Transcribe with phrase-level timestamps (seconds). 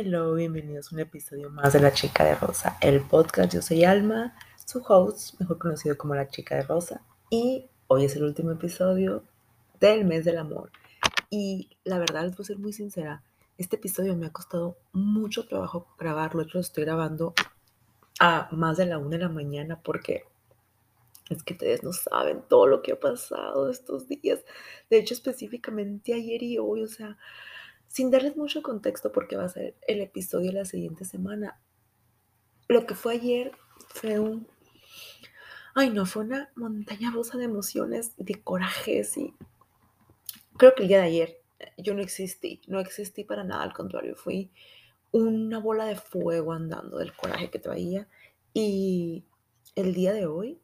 [0.00, 3.52] Hello, bienvenidos a un episodio más de La Chica de Rosa, el podcast.
[3.52, 4.32] Yo soy Alma,
[4.64, 9.24] su host, mejor conocido como La Chica de Rosa, y hoy es el último episodio
[9.80, 10.70] del mes del amor.
[11.30, 13.24] Y la verdad, les voy a ser muy sincera,
[13.56, 16.42] este episodio me ha costado mucho trabajo grabarlo.
[16.44, 17.34] Yo lo estoy grabando
[18.20, 20.22] a más de la una de la mañana porque
[21.28, 24.44] es que ustedes no saben todo lo que ha pasado estos días.
[24.90, 27.18] De hecho, específicamente ayer y hoy, o sea,
[27.88, 31.60] sin darles mucho contexto porque va a ser el episodio la siguiente semana.
[32.68, 33.52] Lo que fue ayer
[33.88, 34.46] fue un...
[35.74, 39.34] Ay, no, fue una montaña rusa de emociones, de corajes y...
[40.56, 41.42] Creo que el día de ayer
[41.76, 44.50] yo no existí, no existí para nada, al contrario, fui
[45.10, 48.08] una bola de fuego andando del coraje que traía
[48.52, 49.24] y
[49.74, 50.60] el día de hoy,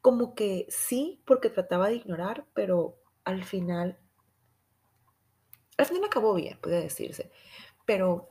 [0.00, 3.98] como que sí, porque trataba de ignorar, pero al final
[5.76, 7.30] al final acabó bien, puede decirse,
[7.84, 8.30] pero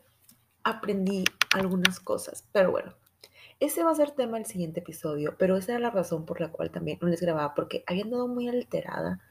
[0.64, 2.48] aprendí algunas cosas.
[2.52, 2.96] Pero bueno,
[3.60, 6.52] ese va a ser tema del siguiente episodio, pero esa era la razón por la
[6.52, 9.22] cual también no les grababa, porque había andado muy alterada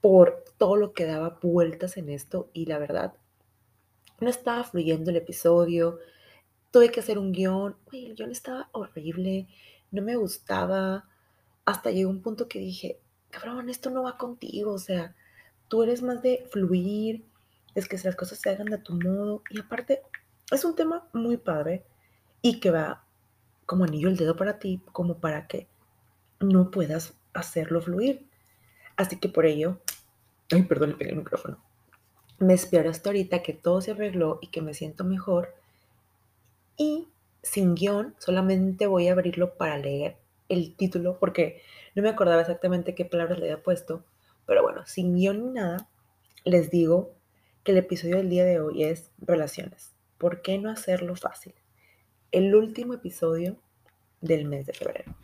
[0.00, 3.14] por todo lo que daba vueltas en esto y la verdad,
[4.20, 5.98] no estaba fluyendo el episodio,
[6.70, 9.48] tuve que hacer un guion, el guion estaba horrible,
[9.90, 11.08] no me gustaba,
[11.64, 15.14] hasta llegó un punto que dije, cabrón, esto no va contigo, o sea,
[15.68, 17.24] Tú eres más de fluir,
[17.74, 19.42] es que las cosas se hagan de tu modo.
[19.50, 20.02] Y aparte,
[20.50, 21.84] es un tema muy padre
[22.42, 23.04] y que va
[23.66, 25.68] como anillo el dedo para ti, como para que
[26.40, 28.26] no puedas hacerlo fluir.
[28.96, 29.78] Así que por ello,
[30.50, 31.62] ay, perdón, le pegué el micrófono.
[32.38, 35.54] Me espero hasta ahorita que todo se arregló y que me siento mejor.
[36.76, 37.08] Y
[37.42, 40.16] sin guion, solamente voy a abrirlo para leer
[40.48, 41.62] el título, porque
[41.94, 44.04] no me acordaba exactamente qué palabras le había puesto.
[44.86, 45.88] Sin guion ni nada,
[46.44, 47.14] les digo
[47.62, 49.94] que el episodio del día de hoy es relaciones.
[50.18, 51.54] ¿Por qué no hacerlo fácil?
[52.32, 53.56] El último episodio
[54.20, 55.14] del mes de febrero,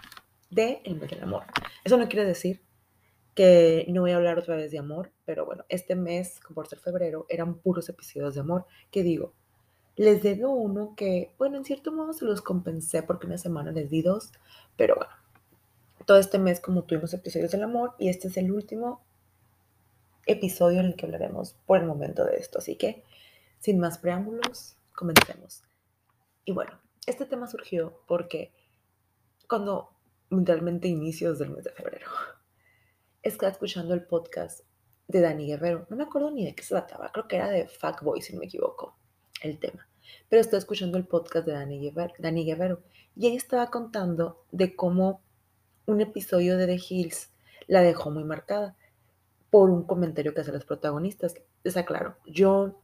[0.50, 1.44] de El mes del amor.
[1.84, 2.62] Eso no quiere decir
[3.34, 6.78] que no voy a hablar otra vez de amor, pero bueno, este mes, por ser
[6.78, 8.66] febrero, eran puros episodios de amor.
[8.90, 9.34] ¿Qué digo?
[9.96, 13.90] Les debo uno que, bueno, en cierto modo se los compensé porque una semana les
[13.90, 14.32] di dos,
[14.76, 15.12] pero bueno,
[16.06, 19.04] todo este mes como tuvimos episodios del amor y este es el último
[20.26, 22.58] episodio en el que hablaremos por el momento de esto.
[22.58, 23.04] Así que,
[23.58, 25.62] sin más preámbulos, comencemos.
[26.44, 28.52] Y bueno, este tema surgió porque
[29.48, 29.90] cuando
[30.30, 32.08] literalmente inicios del mes de febrero,
[33.22, 34.60] estaba escuchando el podcast
[35.08, 35.86] de Dani Guerrero.
[35.90, 38.40] No me acuerdo ni de qué se trataba, creo que era de Fuckboy, si no
[38.40, 38.96] me equivoco,
[39.42, 39.86] el tema.
[40.28, 42.82] Pero estaba escuchando el podcast de Dani Guerrero, Dani Guerrero
[43.16, 45.22] y ella estaba contando de cómo
[45.86, 47.30] un episodio de The Hills
[47.66, 48.76] la dejó muy marcada
[49.54, 51.36] por un comentario que hacen los protagonistas.
[51.62, 52.82] Les aclaro, yo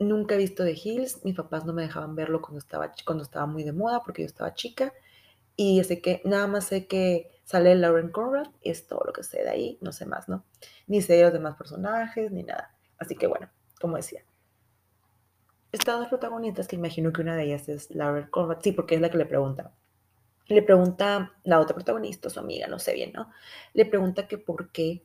[0.00, 3.46] nunca he visto The Hills, mis papás no me dejaban verlo cuando estaba, cuando estaba
[3.46, 4.92] muy de moda porque yo estaba chica
[5.54, 9.22] y sé que nada más sé que sale Lauren Conrad y es todo lo que
[9.22, 10.42] sé de ahí, no sé más, ¿no?
[10.88, 12.74] Ni sé de los demás personajes ni nada.
[12.98, 13.48] Así que bueno,
[13.80, 14.24] como decía.
[15.70, 19.00] Están dos protagonistas que imagino que una de ellas es Lauren Conrad, sí, porque es
[19.00, 19.70] la que le pregunta.
[20.48, 23.30] Le pregunta la otra protagonista, su amiga, no sé bien, ¿no?
[23.74, 25.04] Le pregunta que por qué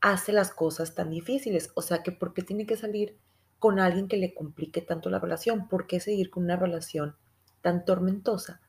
[0.00, 1.70] hace las cosas tan difíciles.
[1.74, 3.16] O sea, que por qué tiene que salir
[3.58, 7.16] con alguien que le complique tanto la relación, por qué seguir con una relación
[7.60, 8.60] tan tormentosa,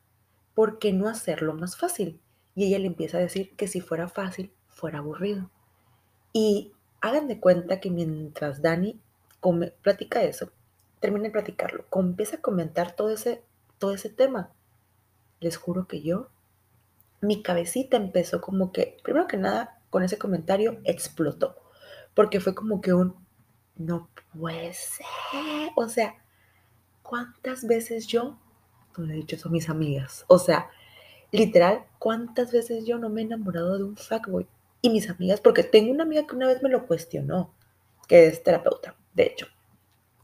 [0.54, 2.20] por qué no hacerlo más fácil.
[2.54, 5.50] Y ella le empieza a decir que si fuera fácil, fuera aburrido.
[6.34, 9.00] Y hagan de cuenta que mientras Dani
[9.40, 10.50] come, platica eso,
[11.00, 13.42] termina de platicarlo, empieza a comentar todo ese,
[13.78, 14.52] todo ese tema.
[15.40, 16.28] Les juro que yo,
[17.20, 21.54] mi cabecita empezó como que, primero que nada, con ese comentario explotó.
[22.14, 23.14] Porque fue como que un,
[23.76, 25.04] no puede ser.
[25.76, 26.14] O sea,
[27.02, 28.38] ¿cuántas veces yo,
[28.96, 30.24] no le he dicho eso a mis amigas?
[30.28, 30.70] O sea,
[31.30, 34.48] literal, ¿cuántas veces yo no me he enamorado de un fuckboy?
[34.80, 37.54] Y mis amigas, porque tengo una amiga que una vez me lo cuestionó,
[38.08, 39.46] que es terapeuta, de hecho,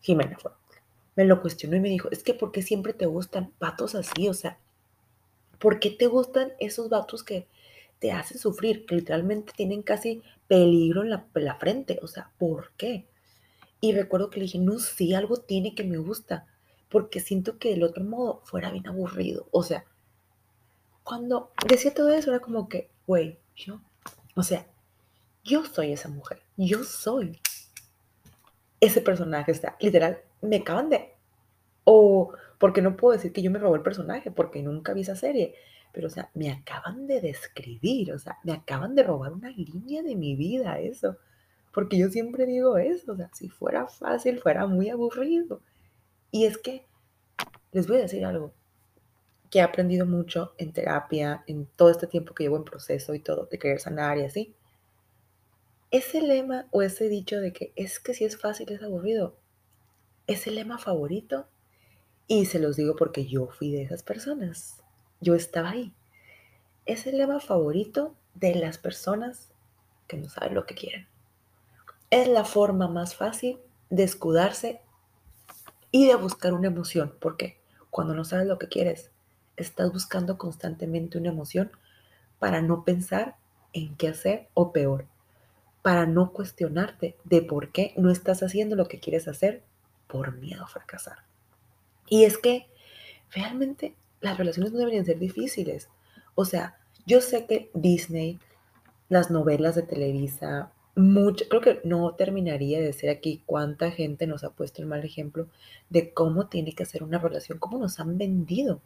[0.00, 0.50] Jimena fue.
[1.14, 4.30] Me lo cuestionó y me dijo, es que ¿por qué siempre te gustan vatos así?
[4.30, 4.58] O sea,
[5.58, 7.48] ¿por qué te gustan esos vatos que
[7.98, 11.98] te hacen sufrir, que literalmente tienen casi peligro en la, frente.
[12.02, 13.06] O sea, ¿por qué?
[13.80, 16.46] Y recuerdo que le dije, no, sí, algo tiene que me gusta,
[16.88, 19.48] porque siento que del otro modo fuera bien aburrido.
[19.50, 19.84] O sea,
[21.04, 23.80] cuando decía todo eso era como que, güey, yo,
[24.34, 24.66] o sea,
[25.44, 27.40] yo soy esa mujer, yo soy
[28.80, 31.14] ese personaje, está, literal, me acaban de,
[31.84, 35.16] o porque no puedo decir que yo me robé el personaje, porque nunca vi esa
[35.16, 35.54] serie,
[35.98, 40.00] pero, o sea, me acaban de describir, o sea, me acaban de robar una línea
[40.00, 41.16] de mi vida, eso.
[41.72, 45.60] Porque yo siempre digo eso, o sea, si fuera fácil, fuera muy aburrido.
[46.30, 46.86] Y es que
[47.72, 48.54] les voy a decir algo
[49.50, 53.18] que he aprendido mucho en terapia, en todo este tiempo que llevo en proceso y
[53.18, 54.54] todo, de querer sanar y así.
[55.90, 59.36] Ese lema o ese dicho de que es que si es fácil es aburrido,
[60.28, 61.48] es el lema favorito
[62.28, 64.77] y se los digo porque yo fui de esas personas.
[65.20, 65.92] Yo estaba ahí.
[66.86, 69.48] Es el lema favorito de las personas
[70.06, 71.06] que no saben lo que quieren.
[72.10, 73.58] Es la forma más fácil
[73.90, 74.80] de escudarse
[75.90, 77.14] y de buscar una emoción.
[77.20, 77.60] Porque
[77.90, 79.10] cuando no sabes lo que quieres,
[79.56, 81.70] estás buscando constantemente una emoción
[82.38, 83.36] para no pensar
[83.72, 85.06] en qué hacer o peor,
[85.82, 89.62] para no cuestionarte de por qué no estás haciendo lo que quieres hacer
[90.06, 91.18] por miedo a fracasar.
[92.08, 92.66] Y es que
[93.30, 95.88] realmente las relaciones no deberían ser difíciles.
[96.34, 98.38] O sea, yo sé que Disney,
[99.08, 104.42] las novelas de Televisa, mucho, creo que no terminaría de decir aquí cuánta gente nos
[104.44, 105.46] ha puesto el mal ejemplo
[105.90, 108.80] de cómo tiene que ser una relación, cómo nos han vendido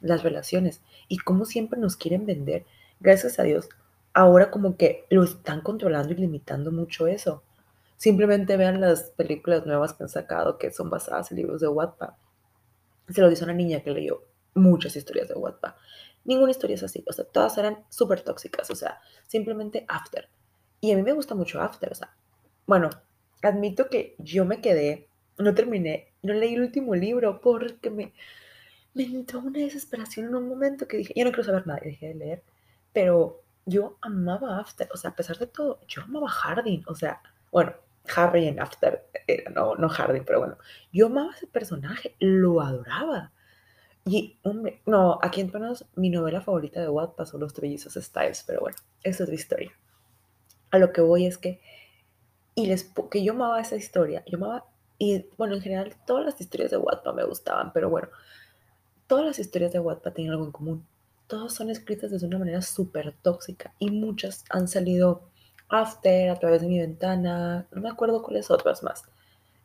[0.00, 2.66] las relaciones y cómo siempre nos quieren vender.
[3.00, 3.68] Gracias a Dios,
[4.12, 7.42] ahora como que lo están controlando y limitando mucho eso.
[7.96, 12.10] Simplemente vean las películas nuevas que han sacado que son basadas en libros de Wattpad.
[13.08, 14.22] Se lo dice una niña que leyó
[14.54, 15.74] muchas historias de Wattpad.
[16.24, 20.28] Ninguna historia es así, o sea, todas eran súper tóxicas, o sea, simplemente After.
[20.80, 22.14] Y a mí me gusta mucho After, o sea,
[22.66, 22.90] bueno,
[23.42, 25.08] admito que yo me quedé,
[25.38, 28.12] no terminé, no leí el último libro porque me,
[28.94, 31.88] me entró una desesperación en un momento que dije, ya no quiero saber nada, y
[31.88, 32.42] dejé de leer,
[32.92, 37.20] pero yo amaba After, o sea, a pesar de todo, yo amaba Hardin, o sea,
[37.50, 37.74] bueno,
[38.14, 40.58] Harry en After, era, no, no Hardin, pero bueno,
[40.92, 43.32] yo amaba ese personaje, lo adoraba.
[44.06, 45.50] Y, hombre, no, aquí en
[45.96, 49.72] mi novela favorita de Wattpad son Los Trellizos Styles, pero bueno, es la historia.
[50.70, 51.60] A lo que voy es que,
[52.54, 54.66] y les, que yo amaba esa historia, yo amaba,
[54.98, 58.08] y bueno, en general todas las historias de Wattpad me gustaban, pero bueno,
[59.06, 60.86] todas las historias de Wattpad tienen algo en común.
[61.26, 65.22] Todas son escritas de una manera súper tóxica y muchas han salido
[65.70, 69.04] after, a través de mi ventana, no me acuerdo cuáles otras más.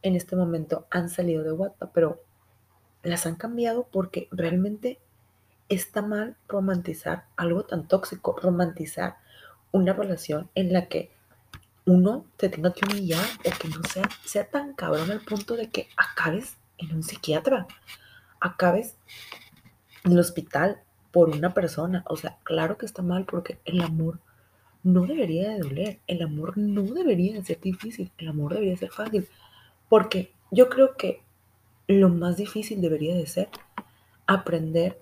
[0.01, 2.23] En este momento han salido de Wattpad, pero
[3.03, 4.99] las han cambiado porque realmente
[5.69, 9.17] está mal romantizar algo tan tóxico, romantizar
[9.71, 11.11] una relación en la que
[11.85, 15.69] uno te tenga que humillar o que no sea, sea tan cabrón al punto de
[15.69, 17.67] que acabes en un psiquiatra,
[18.39, 18.95] acabes
[20.03, 20.81] en el hospital
[21.11, 22.03] por una persona.
[22.07, 24.19] O sea, claro que está mal porque el amor
[24.83, 28.91] no debería de doler, el amor no debería de ser difícil, el amor debería ser
[28.91, 29.27] fácil.
[29.87, 31.21] Porque yo creo que
[31.89, 33.49] lo más difícil debería de ser
[34.27, 35.01] aprender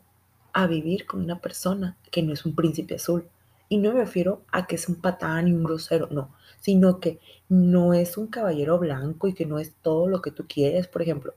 [0.54, 3.28] a vivir con una persona que no es un príncipe azul.
[3.68, 7.20] Y no me refiero a que es un patán y un grosero, no, sino que
[7.50, 10.88] no es un caballero blanco y que no es todo lo que tú quieres.
[10.88, 11.34] Por ejemplo,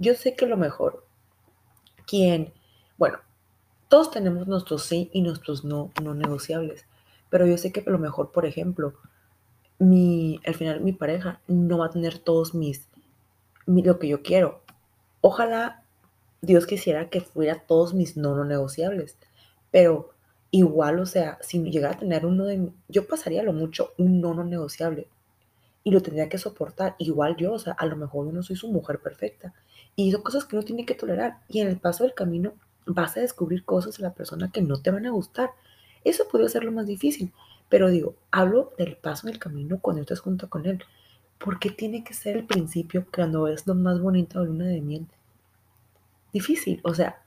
[0.00, 1.06] yo sé que lo mejor,
[2.04, 2.52] quien,
[2.98, 3.18] bueno,
[3.88, 6.84] todos tenemos nuestros sí y nuestros no, no negociables,
[7.30, 8.94] pero yo sé que lo mejor, por ejemplo,
[9.78, 12.88] mi, al final mi pareja no va a tener todos mis,
[13.66, 14.63] lo que yo quiero,
[15.26, 15.82] Ojalá
[16.42, 19.16] Dios quisiera que fuera todos mis no, no negociables,
[19.70, 20.10] pero
[20.50, 24.34] igual, o sea, si llegara a tener uno de, yo pasaría lo mucho un no,
[24.34, 25.08] no negociable
[25.82, 28.56] y lo tendría que soportar, igual yo, o sea, a lo mejor yo no soy
[28.56, 29.54] su mujer perfecta
[29.96, 32.52] y son cosas que uno tiene que tolerar y en el paso del camino
[32.84, 35.52] vas a descubrir cosas de la persona que no te van a gustar.
[36.04, 37.32] Eso podría ser lo más difícil,
[37.70, 40.84] pero digo, hablo del paso del camino cuando estás junto con él.
[41.38, 44.80] ¿Por qué tiene que ser el principio cuando es lo más bonito de luna de
[44.80, 45.06] miel?
[46.32, 47.22] Difícil, o sea,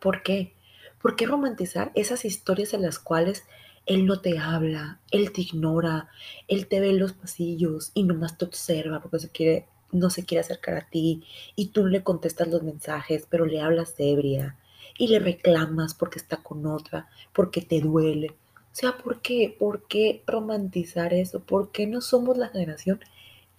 [0.00, 0.54] ¿por qué?
[1.00, 3.44] ¿Por qué romantizar esas historias en las cuales
[3.86, 6.08] él no te habla, él te ignora,
[6.46, 10.24] él te ve en los pasillos y nomás te observa porque se quiere, no se
[10.24, 11.24] quiere acercar a ti
[11.56, 14.56] y tú le contestas los mensajes, pero le hablas ebria
[14.96, 18.36] y le reclamas porque está con otra, porque te duele?
[18.72, 19.54] O sea, ¿por qué?
[19.58, 21.40] ¿Por qué romantizar eso?
[21.40, 23.00] ¿Por qué no somos la generación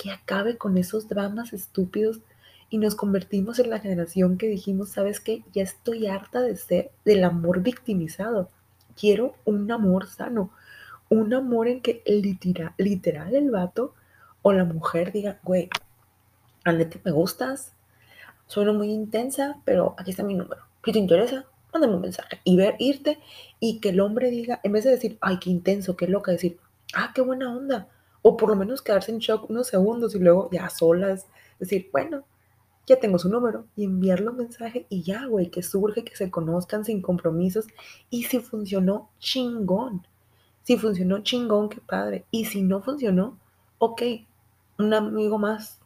[0.03, 2.19] que acabe con esos dramas estúpidos
[2.69, 5.45] y nos convertimos en la generación que dijimos, ¿sabes qué?
[5.53, 8.49] Ya estoy harta de ser del amor victimizado.
[8.99, 10.51] Quiero un amor sano,
[11.07, 13.93] un amor en que literal, literal el vato
[14.41, 15.69] o la mujer diga, güey,
[16.65, 17.71] a me gustas,
[18.47, 20.63] sueno muy intensa, pero aquí está mi número.
[20.83, 23.19] Si te interesa, mándame un mensaje y ver, irte
[23.61, 26.59] y que el hombre diga, en vez de decir, ay, qué intenso, qué loca, decir,
[26.93, 27.87] ah, qué buena onda,
[28.23, 31.27] o por lo menos quedarse en shock unos segundos y luego ya solas
[31.59, 32.25] decir, bueno,
[32.87, 36.31] ya tengo su número y enviarle un mensaje y ya, güey, que surge, que se
[36.31, 37.67] conozcan sin compromisos.
[38.09, 40.07] Y si funcionó, chingón.
[40.63, 42.25] Si funcionó, chingón, qué padre.
[42.31, 43.39] Y si no funcionó,
[43.77, 44.01] ok,
[44.79, 45.79] un amigo más.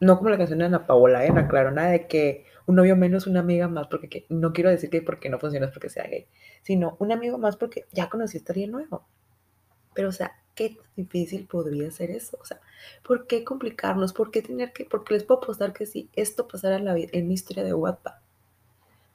[0.00, 1.32] no como la canción de Ana Paola, ¿eh?
[1.48, 5.02] Claro, nada de que un novio menos, una amiga más, porque no quiero decir que
[5.02, 6.26] porque no funciona porque sea gay,
[6.62, 9.06] sino un amigo más porque ya conocí a alguien nuevo.
[9.94, 12.36] Pero, o sea, qué difícil podría ser eso.
[12.40, 12.60] O sea,
[13.04, 14.12] ¿por qué complicarnos?
[14.12, 14.84] ¿Por qué tener que.?
[14.84, 18.20] Porque les puedo apostar que si esto pasara en, la, en mi historia de WhatsApp,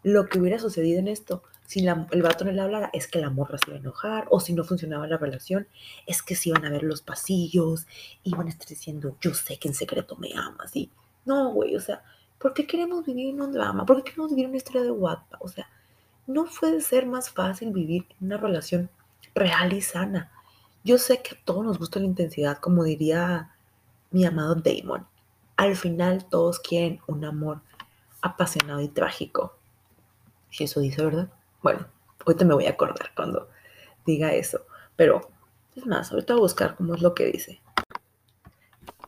[0.04, 3.30] lo que hubiera sucedido en esto, si el vato no le hablara, es que la
[3.30, 5.68] morra se iba a enojar, o si no funcionaba la relación,
[6.08, 7.88] es que se iban a ver los pasillos,
[8.24, 10.90] iban a estar diciendo, yo sé que en secreto me amas, y
[11.26, 12.04] no, güey, o sea,
[12.40, 13.86] ¿por qué queremos vivir en un drama?
[13.86, 15.42] ¿Por qué queremos vivir una historia de WhatsApp?
[15.42, 15.70] O sea,
[16.28, 18.90] no puede ser más fácil vivir en una relación
[19.36, 20.32] real y sana.
[20.84, 23.56] Yo sé que a todos nos gusta la intensidad, como diría
[24.10, 25.06] mi amado Damon.
[25.56, 27.62] Al final todos quieren un amor
[28.22, 29.56] apasionado y trágico.
[30.50, 31.30] Si eso dice, ¿verdad?
[31.62, 31.86] Bueno,
[32.26, 33.48] ahorita me voy a acordar cuando
[34.06, 34.66] diga eso.
[34.96, 35.30] Pero,
[35.76, 37.62] es más, ahorita voy a buscar cómo es lo que dice.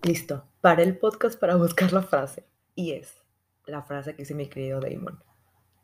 [0.03, 2.45] Listo, para el podcast para buscar la frase.
[2.75, 3.17] Y es
[3.65, 5.19] la frase que dice mi querido Damon.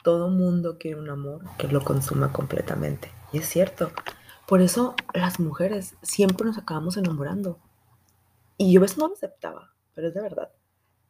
[0.03, 3.11] Todo mundo quiere un amor que lo consuma completamente.
[3.33, 3.91] Y es cierto,
[4.49, 7.59] por eso las mujeres siempre nos acabamos enamorando.
[8.57, 10.49] Y yo a veces no lo aceptaba, pero es de verdad.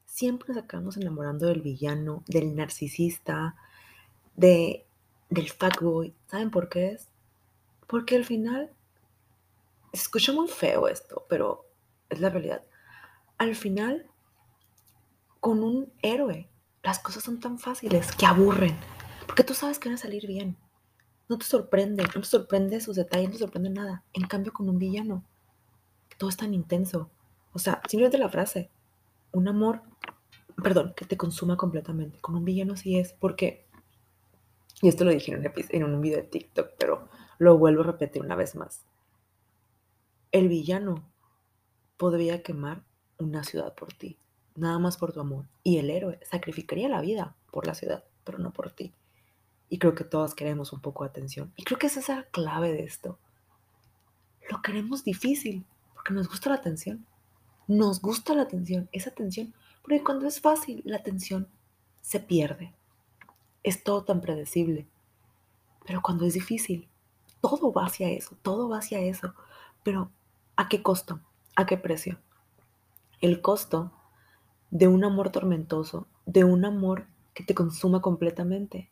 [0.03, 3.55] Siempre nos acabamos enamorando del villano, del narcisista,
[4.35, 4.85] de,
[5.29, 6.13] del fuckboy.
[6.27, 7.07] ¿Saben por qué es?
[7.87, 8.71] Porque al final,
[9.93, 11.65] se escucha muy feo esto, pero
[12.09, 12.65] es la realidad.
[13.37, 14.05] Al final,
[15.39, 16.49] con un héroe,
[16.83, 18.75] las cosas son tan fáciles que aburren.
[19.25, 20.57] Porque tú sabes que van a salir bien.
[21.29, 24.03] No te sorprende, no te sorprende sus detalles, no te sorprende nada.
[24.13, 25.23] En cambio, con un villano,
[26.17, 27.11] todo es tan intenso.
[27.53, 28.71] O sea, simplemente la frase,
[29.31, 29.83] un amor,
[30.61, 32.19] perdón, que te consuma completamente.
[32.19, 33.67] Con un villano sí es, porque,
[34.81, 37.07] y esto lo dije en un, en un video de TikTok, pero
[37.37, 38.85] lo vuelvo a repetir una vez más.
[40.31, 41.07] El villano
[41.97, 42.83] podría quemar
[43.19, 44.17] una ciudad por ti,
[44.55, 45.45] nada más por tu amor.
[45.61, 48.93] Y el héroe sacrificaría la vida por la ciudad, pero no por ti.
[49.69, 51.53] Y creo que todos queremos un poco de atención.
[51.55, 53.19] Y creo que esa es la clave de esto.
[54.49, 57.05] Lo queremos difícil porque nos gusta la atención.
[57.67, 59.53] Nos gusta la atención, esa atención.
[59.83, 61.47] Porque cuando es fácil, la atención
[62.01, 62.73] se pierde.
[63.61, 64.87] Es todo tan predecible.
[65.85, 66.87] Pero cuando es difícil,
[67.41, 69.33] todo va hacia eso, todo va hacia eso.
[69.83, 70.11] Pero
[70.55, 71.19] ¿a qué costo?
[71.55, 72.19] ¿A qué precio?
[73.21, 73.91] El costo
[74.71, 78.89] de un amor tormentoso, de un amor que te consuma completamente,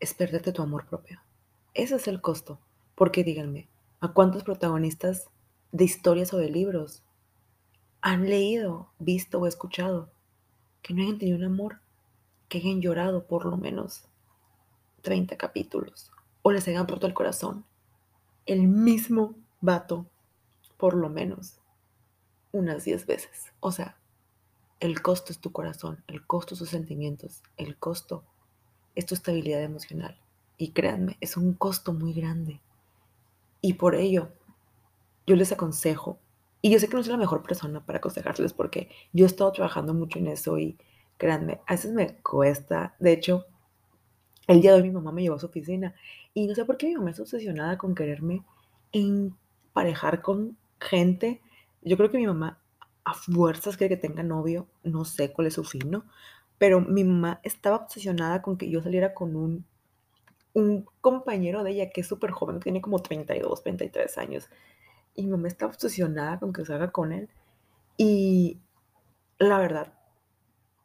[0.00, 1.20] es perderte tu amor propio.
[1.74, 2.58] Ese es el costo.
[2.94, 3.68] Porque díganme,
[4.00, 5.28] ¿a cuántos protagonistas
[5.70, 7.04] de historias o de libros
[8.00, 10.10] han leído, visto o escuchado
[10.82, 11.80] que no hayan tenido un amor,
[12.48, 14.08] que hayan llorado por lo menos
[15.02, 16.10] 30 capítulos
[16.42, 17.64] o les hayan roto el corazón?
[18.46, 20.06] El mismo vato,
[20.76, 21.60] por lo menos
[22.50, 23.52] unas 10 veces.
[23.60, 23.96] O sea,
[24.80, 28.24] el costo es tu corazón, el costo es tus sentimientos, el costo
[28.98, 30.18] es tu estabilidad emocional.
[30.56, 32.60] Y créanme, es un costo muy grande.
[33.60, 34.30] Y por ello,
[35.24, 36.18] yo les aconsejo,
[36.60, 39.52] y yo sé que no soy la mejor persona para aconsejarles porque yo he estado
[39.52, 40.76] trabajando mucho en eso y
[41.16, 42.96] créanme, a veces me cuesta.
[42.98, 43.46] De hecho,
[44.48, 45.94] el día de hoy mi mamá me llevó a su oficina
[46.34, 48.42] y no sé por qué mi mamá es obsesionada con quererme
[48.90, 51.40] emparejar con gente.
[51.82, 52.58] Yo creo que mi mamá
[53.04, 56.04] a fuerzas quiere que tenga novio, no sé cuál es su fin, ¿no?
[56.58, 59.64] Pero mi mamá estaba obsesionada con que yo saliera con un,
[60.54, 64.48] un compañero de ella que es súper joven, tiene como 32, 33 años.
[65.14, 67.28] Y mi mamá estaba obsesionada con que salga con él.
[67.96, 68.58] Y
[69.38, 69.92] la verdad,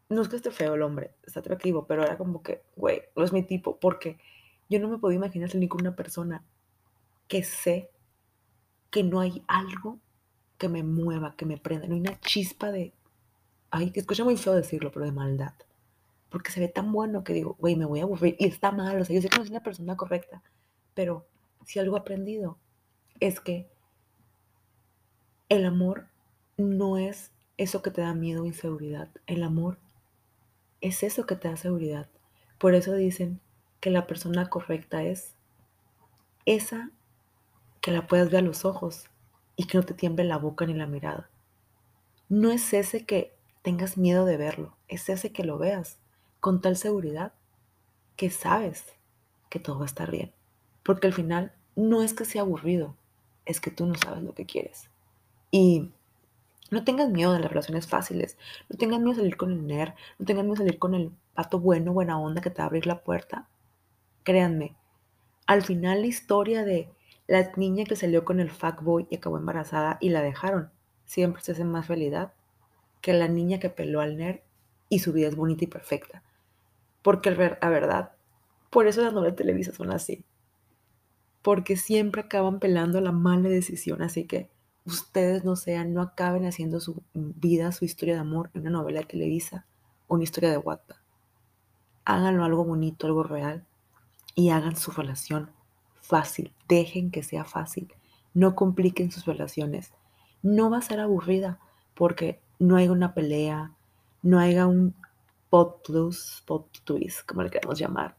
[0.10, 3.24] no es que esté feo el hombre, está atractivo, pero era como que, güey, no
[3.24, 4.18] es mi tipo, porque
[4.70, 6.44] yo no me podía imaginar salir con una persona
[7.28, 7.90] que sé
[8.90, 10.00] que no hay algo
[10.58, 12.94] que me mueva, que me prenda, no hay una chispa de
[13.74, 15.54] ay, que escucha muy feo decirlo, pero de maldad.
[16.30, 18.36] Porque se ve tan bueno que digo, güey, me voy a aburrir.
[18.38, 20.44] Y está mal, o sea, yo sé que no soy una persona correcta,
[20.94, 21.26] pero
[21.66, 22.60] si algo he aprendido
[23.20, 23.68] es que
[25.50, 26.08] el amor
[26.56, 29.10] no es eso que te da miedo o inseguridad.
[29.26, 29.80] El amor
[30.80, 32.08] es eso que te da seguridad.
[32.60, 33.42] Por eso dicen
[33.80, 35.34] que la persona correcta es
[36.46, 36.92] esa
[37.82, 39.10] que la puedas ver a los ojos
[39.56, 41.32] y que no te tiemble la boca ni la mirada.
[42.30, 45.98] No es ese que tengas miedo de verlo, es ese que lo veas
[46.40, 47.34] con tal seguridad
[48.16, 48.94] que sabes
[49.50, 50.32] que todo va a estar bien.
[50.84, 52.96] Porque al final no es que sea aburrido,
[53.46, 54.90] es que tú no sabes lo que quieres.
[55.50, 55.92] Y
[56.70, 58.38] no tengas miedo de las relaciones fáciles,
[58.70, 61.12] no tengas miedo de salir con el nerd, no tengas miedo de salir con el
[61.34, 63.48] pato bueno, buena onda que te va a abrir la puerta.
[64.24, 64.76] Créanme,
[65.48, 66.90] al final la historia de
[67.28, 70.72] la niña que salió con el fuckboy y acabó embarazada y la dejaron
[71.06, 72.34] siempre se hace más realidad
[73.04, 74.40] que la niña que peló al nerd
[74.88, 76.24] y su vida es bonita y perfecta.
[77.02, 78.14] Porque a verdad,
[78.70, 80.24] por eso las novelas de Televisa son así.
[81.42, 84.02] Porque siempre acaban pelando la mala decisión.
[84.02, 84.50] Así que
[84.86, 89.02] ustedes no sean, no acaben haciendo su vida, su historia de amor en una novela
[89.02, 89.66] de Televisa
[90.08, 90.96] o una historia de WhatsApp.
[92.06, 93.66] Háganlo algo bonito, algo real
[94.34, 95.52] y hagan su relación
[96.00, 96.54] fácil.
[96.70, 97.94] Dejen que sea fácil.
[98.34, 99.92] No compliquen sus relaciones.
[100.42, 101.60] No va a ser aburrida
[101.96, 103.74] porque no haya una pelea,
[104.22, 104.96] no haya un
[105.50, 108.16] pot plus, pot twist, como le queremos llamar.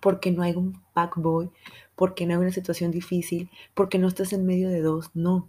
[0.00, 0.80] Porque no hay un
[1.16, 1.50] boy,
[1.94, 5.10] porque no hay una situación difícil, porque no estás en medio de dos.
[5.12, 5.48] No.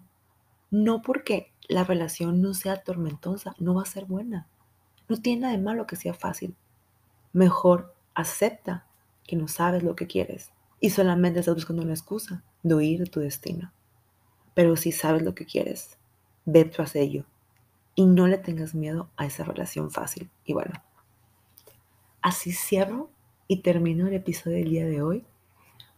[0.70, 4.48] No porque la relación no sea tormentosa, no va a ser buena.
[5.08, 6.56] No tiene nada de malo que sea fácil.
[7.32, 8.86] Mejor acepta
[9.26, 10.52] que no sabes lo que quieres
[10.82, 13.72] y solamente estás buscando una excusa de huir de tu destino.
[14.54, 15.98] Pero si sabes lo que quieres,
[16.46, 17.26] ve tras ello
[17.98, 20.30] y no le tengas miedo a esa relación fácil.
[20.46, 20.72] Y bueno,
[22.22, 23.10] así cierro
[23.48, 25.26] y termino el episodio del día de hoy.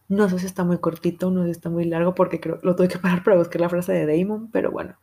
[0.07, 2.77] No sé si está muy cortito, no sé si está muy largo porque creo lo
[2.77, 4.95] tuve que parar para buscar la frase de Damon, pero bueno,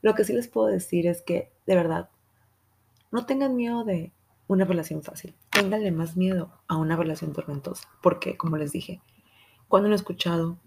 [0.00, 2.08] lo que sí les puedo decir es que de verdad
[3.10, 4.12] no tengan miedo de
[4.46, 5.34] una relación fácil.
[5.50, 7.88] Ténganle más miedo a una relación tormentosa.
[8.00, 9.00] Porque, como les dije,
[9.66, 10.58] cuando he escuchado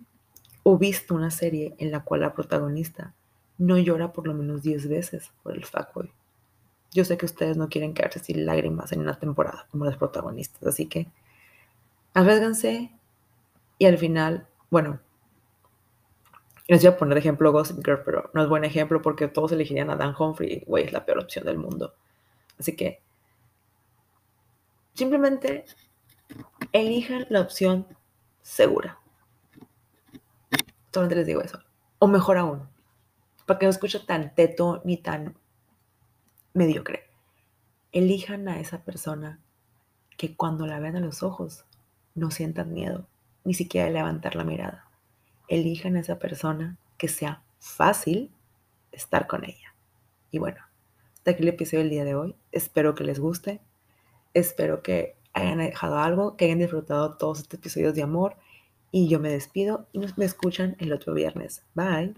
[0.64, 3.14] o visto una serie en la cual la protagonista
[3.58, 6.12] no llora por lo menos 10 veces por el fuckboy.
[6.92, 10.64] Yo sé que ustedes no quieren quedarse sin lágrimas en una temporada como las protagonistas,
[10.64, 11.08] así que
[12.14, 12.92] arriesganse
[13.78, 15.00] y al final, bueno,
[16.68, 19.90] les voy a poner ejemplo Gossip Girl, pero no es buen ejemplo porque todos elegirían
[19.90, 21.94] a Dan Humphrey, güey, es la peor opción del mundo.
[22.58, 23.02] Así que
[24.98, 25.64] Simplemente
[26.74, 27.86] elijan la opción
[28.42, 28.98] segura.
[30.92, 31.60] Solamente les digo eso.
[32.00, 32.68] O mejor aún,
[33.48, 35.36] para que no escuche tan teto ni tan
[36.54, 37.06] mediocre.
[37.92, 39.40] Elijan a esa persona
[40.18, 41.66] que cuando la vean a los ojos
[42.14, 43.08] no sientan miedo,
[43.46, 44.86] ni siquiera levantar la mirada.
[45.48, 48.32] Elijan a esa persona que sea fácil
[48.92, 49.74] estar con ella.
[50.30, 50.60] Y bueno,
[51.14, 52.36] hasta aquí el episodio del día de hoy.
[52.52, 53.62] Espero que les guste.
[54.34, 58.36] Espero que hayan dejado algo, que hayan disfrutado todos estos episodios de amor
[58.92, 61.64] y yo me despido y nos me escuchan el otro viernes.
[61.76, 62.14] Bye.